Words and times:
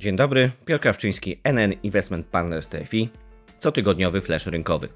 Dzień 0.00 0.16
dobry, 0.16 0.50
Piotr 0.64 0.82
Krawczyński, 0.82 1.40
NN 1.44 1.72
Investment 1.82 2.26
Partners 2.26 2.68
TFI, 2.68 3.08
cotygodniowy 3.58 4.20
flash 4.20 4.46
rynkowy. 4.46 4.88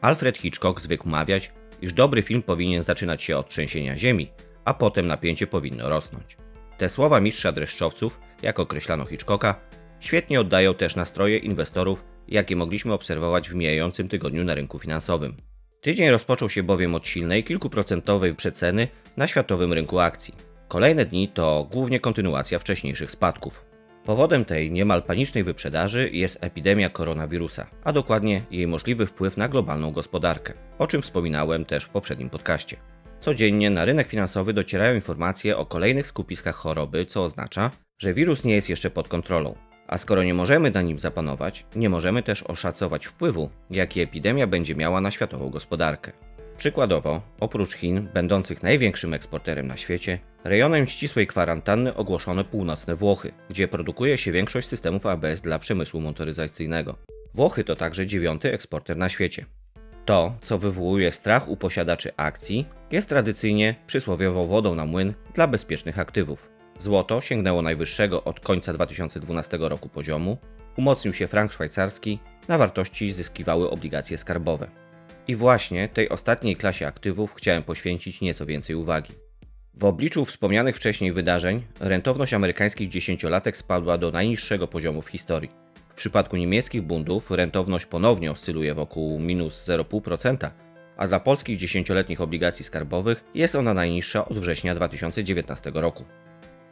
Alfred 0.00 0.38
Hitchcock 0.38 0.80
zwykł 0.80 1.08
mawiać, 1.08 1.52
iż 1.82 1.92
dobry 1.92 2.22
film 2.22 2.42
powinien 2.42 2.82
zaczynać 2.82 3.22
się 3.22 3.36
od 3.36 3.48
trzęsienia 3.48 3.96
ziemi, 3.96 4.30
a 4.64 4.74
potem 4.74 5.06
napięcie 5.06 5.46
powinno 5.46 5.88
rosnąć. 5.88 6.36
Te 6.78 6.88
słowa 6.88 7.20
mistrza 7.20 7.52
dreszczowców, 7.52 8.20
jak 8.42 8.60
określano 8.60 9.04
Hitchcocka, 9.04 9.60
świetnie 10.00 10.40
oddają 10.40 10.74
też 10.74 10.96
nastroje 10.96 11.38
inwestorów, 11.38 12.04
jakie 12.28 12.56
mogliśmy 12.56 12.92
obserwować 12.92 13.50
w 13.50 13.54
mijającym 13.54 14.08
tygodniu 14.08 14.44
na 14.44 14.54
rynku 14.54 14.78
finansowym. 14.78 15.36
Tydzień 15.80 16.10
rozpoczął 16.10 16.50
się 16.50 16.62
bowiem 16.62 16.94
od 16.94 17.08
silnej, 17.08 17.44
kilkuprocentowej 17.44 18.34
przeceny 18.34 18.88
na 19.16 19.26
światowym 19.26 19.72
rynku 19.72 19.98
akcji. 19.98 20.34
Kolejne 20.68 21.04
dni 21.04 21.28
to 21.28 21.68
głównie 21.70 22.00
kontynuacja 22.00 22.58
wcześniejszych 22.58 23.10
spadków. 23.10 23.73
Powodem 24.04 24.44
tej 24.44 24.72
niemal 24.72 25.02
panicznej 25.02 25.44
wyprzedaży 25.44 26.10
jest 26.12 26.44
epidemia 26.44 26.90
koronawirusa, 26.90 27.66
a 27.84 27.92
dokładnie 27.92 28.40
jej 28.50 28.66
możliwy 28.66 29.06
wpływ 29.06 29.36
na 29.36 29.48
globalną 29.48 29.92
gospodarkę, 29.92 30.52
o 30.78 30.86
czym 30.86 31.02
wspominałem 31.02 31.64
też 31.64 31.84
w 31.84 31.88
poprzednim 31.88 32.30
podcaście. 32.30 32.76
Codziennie 33.20 33.70
na 33.70 33.84
rynek 33.84 34.08
finansowy 34.08 34.52
docierają 34.52 34.94
informacje 34.94 35.56
o 35.56 35.66
kolejnych 35.66 36.06
skupiskach 36.06 36.54
choroby, 36.54 37.06
co 37.06 37.24
oznacza, 37.24 37.70
że 37.98 38.14
wirus 38.14 38.44
nie 38.44 38.54
jest 38.54 38.68
jeszcze 38.68 38.90
pod 38.90 39.08
kontrolą. 39.08 39.54
A 39.86 39.98
skoro 39.98 40.22
nie 40.22 40.34
możemy 40.34 40.70
na 40.70 40.82
nim 40.82 40.98
zapanować, 40.98 41.66
nie 41.76 41.88
możemy 41.88 42.22
też 42.22 42.42
oszacować 42.42 43.06
wpływu, 43.06 43.50
jaki 43.70 44.00
epidemia 44.00 44.46
będzie 44.46 44.74
miała 44.74 45.00
na 45.00 45.10
światową 45.10 45.50
gospodarkę. 45.50 46.12
Przykładowo, 46.56 47.22
oprócz 47.40 47.74
Chin, 47.74 48.08
będących 48.14 48.62
największym 48.62 49.14
eksporterem 49.14 49.66
na 49.66 49.76
świecie, 49.76 50.18
rejonem 50.44 50.86
ścisłej 50.86 51.26
kwarantanny 51.26 51.94
ogłoszono 51.94 52.44
północne 52.44 52.94
Włochy, 52.94 53.32
gdzie 53.50 53.68
produkuje 53.68 54.18
się 54.18 54.32
większość 54.32 54.68
systemów 54.68 55.06
ABS 55.06 55.40
dla 55.40 55.58
przemysłu 55.58 56.00
motoryzacyjnego. 56.00 56.96
Włochy 57.34 57.64
to 57.64 57.76
także 57.76 58.06
dziewiąty 58.06 58.52
eksporter 58.52 58.96
na 58.96 59.08
świecie. 59.08 59.46
To, 60.04 60.38
co 60.42 60.58
wywołuje 60.58 61.12
strach 61.12 61.48
u 61.48 61.56
posiadaczy 61.56 62.12
akcji, 62.16 62.66
jest 62.90 63.08
tradycyjnie 63.08 63.74
przysłowiową 63.86 64.46
wodą 64.46 64.74
na 64.74 64.84
młyn 64.84 65.14
dla 65.34 65.46
bezpiecznych 65.46 65.98
aktywów. 65.98 66.50
Złoto 66.78 67.20
sięgnęło 67.20 67.62
najwyższego 67.62 68.24
od 68.24 68.40
końca 68.40 68.72
2012 68.72 69.58
roku 69.60 69.88
poziomu, 69.88 70.38
umocnił 70.76 71.12
się 71.12 71.28
frank 71.28 71.52
szwajcarski, 71.52 72.18
na 72.48 72.58
wartości 72.58 73.12
zyskiwały 73.12 73.70
obligacje 73.70 74.18
skarbowe. 74.18 74.83
I 75.28 75.36
właśnie 75.36 75.88
tej 75.88 76.08
ostatniej 76.08 76.56
klasie 76.56 76.86
aktywów 76.86 77.34
chciałem 77.34 77.62
poświęcić 77.62 78.20
nieco 78.20 78.46
więcej 78.46 78.76
uwagi. 78.76 79.12
W 79.74 79.84
obliczu 79.84 80.24
wspomnianych 80.24 80.76
wcześniej 80.76 81.12
wydarzeń, 81.12 81.62
rentowność 81.80 82.34
amerykańskich 82.34 82.88
dziesięciolatek 82.88 83.56
spadła 83.56 83.98
do 83.98 84.10
najniższego 84.10 84.68
poziomu 84.68 85.02
w 85.02 85.08
historii. 85.08 85.50
W 85.88 85.94
przypadku 85.94 86.36
niemieckich 86.36 86.82
bundów 86.82 87.30
rentowność 87.30 87.86
ponownie 87.86 88.30
oscyluje 88.30 88.74
wokół 88.74 89.20
minus 89.20 89.68
0,5%, 89.68 90.50
a 90.96 91.08
dla 91.08 91.20
polskich 91.20 91.58
dziesięcioletnich 91.58 92.20
obligacji 92.20 92.64
skarbowych 92.64 93.24
jest 93.34 93.54
ona 93.54 93.74
najniższa 93.74 94.28
od 94.28 94.38
września 94.38 94.74
2019 94.74 95.72
roku. 95.74 96.04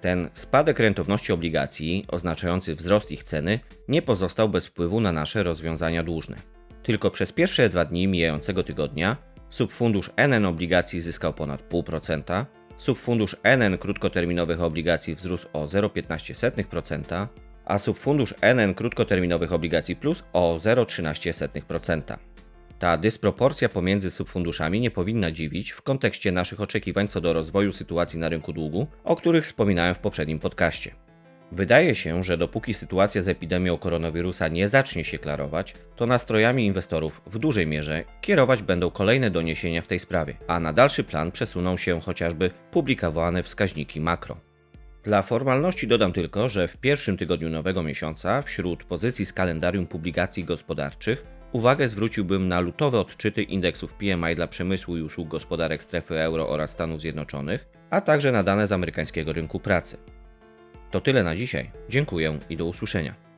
Ten 0.00 0.30
spadek 0.34 0.78
rentowności 0.78 1.32
obligacji, 1.32 2.04
oznaczający 2.08 2.74
wzrost 2.74 3.12
ich 3.12 3.22
ceny, 3.22 3.60
nie 3.88 4.02
pozostał 4.02 4.48
bez 4.48 4.66
wpływu 4.66 5.00
na 5.00 5.12
nasze 5.12 5.42
rozwiązania 5.42 6.02
dłużne. 6.02 6.36
Tylko 6.82 7.10
przez 7.10 7.32
pierwsze 7.32 7.68
dwa 7.68 7.84
dni 7.84 8.08
mijającego 8.08 8.62
tygodnia 8.62 9.16
subfundusz 9.50 10.10
NN 10.16 10.46
obligacji 10.46 11.00
zyskał 11.00 11.32
ponad 11.32 11.62
0,5%, 11.70 12.44
subfundusz 12.76 13.36
NN 13.42 13.78
krótkoterminowych 13.78 14.62
obligacji 14.62 15.14
wzrósł 15.14 15.48
o 15.52 15.64
0,15%, 15.64 17.26
a 17.64 17.78
subfundusz 17.78 18.34
NN 18.40 18.74
krótkoterminowych 18.74 19.52
obligacji 19.52 19.96
plus 19.96 20.24
o 20.32 20.58
0,13%. 20.60 22.16
Ta 22.78 22.96
dysproporcja 22.96 23.68
pomiędzy 23.68 24.10
subfunduszami 24.10 24.80
nie 24.80 24.90
powinna 24.90 25.30
dziwić 25.30 25.70
w 25.70 25.82
kontekście 25.82 26.32
naszych 26.32 26.60
oczekiwań 26.60 27.08
co 27.08 27.20
do 27.20 27.32
rozwoju 27.32 27.72
sytuacji 27.72 28.18
na 28.18 28.28
rynku 28.28 28.52
długu, 28.52 28.86
o 29.04 29.16
których 29.16 29.44
wspominałem 29.44 29.94
w 29.94 29.98
poprzednim 29.98 30.38
podcaście. 30.38 30.94
Wydaje 31.52 31.94
się, 31.94 32.22
że 32.22 32.38
dopóki 32.38 32.74
sytuacja 32.74 33.22
z 33.22 33.28
epidemią 33.28 33.78
koronawirusa 33.78 34.48
nie 34.48 34.68
zacznie 34.68 35.04
się 35.04 35.18
klarować, 35.18 35.74
to 35.96 36.06
nastrojami 36.06 36.66
inwestorów 36.66 37.22
w 37.26 37.38
dużej 37.38 37.66
mierze 37.66 38.04
kierować 38.20 38.62
będą 38.62 38.90
kolejne 38.90 39.30
doniesienia 39.30 39.82
w 39.82 39.86
tej 39.86 39.98
sprawie, 39.98 40.36
a 40.46 40.60
na 40.60 40.72
dalszy 40.72 41.04
plan 41.04 41.32
przesuną 41.32 41.76
się 41.76 42.00
chociażby 42.00 42.50
publikowane 42.70 43.42
wskaźniki 43.42 44.00
makro. 44.00 44.36
Dla 45.02 45.22
formalności 45.22 45.88
dodam 45.88 46.12
tylko, 46.12 46.48
że 46.48 46.68
w 46.68 46.76
pierwszym 46.76 47.16
tygodniu 47.16 47.50
nowego 47.50 47.82
miesiąca 47.82 48.42
wśród 48.42 48.84
pozycji 48.84 49.26
z 49.26 49.32
kalendarium 49.32 49.86
publikacji 49.86 50.44
gospodarczych 50.44 51.26
uwagę 51.52 51.88
zwróciłbym 51.88 52.48
na 52.48 52.60
lutowe 52.60 53.00
odczyty 53.00 53.42
indeksów 53.42 53.94
PMI 53.94 54.34
dla 54.34 54.46
przemysłu 54.46 54.96
i 54.96 55.02
usług 55.02 55.28
gospodarek 55.28 55.82
strefy 55.82 56.20
euro 56.20 56.48
oraz 56.48 56.70
Stanów 56.70 57.00
Zjednoczonych, 57.00 57.68
a 57.90 58.00
także 58.00 58.32
na 58.32 58.42
dane 58.42 58.66
z 58.66 58.72
amerykańskiego 58.72 59.32
rynku 59.32 59.60
pracy. 59.60 59.96
To 60.92 61.00
tyle 61.00 61.22
na 61.22 61.36
dzisiaj. 61.36 61.70
Dziękuję 61.88 62.38
i 62.50 62.56
do 62.56 62.66
usłyszenia. 62.66 63.31